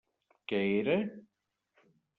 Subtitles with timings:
[0.51, 0.97] Què era?